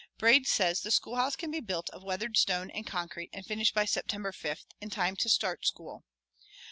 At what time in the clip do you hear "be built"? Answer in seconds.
1.51-1.91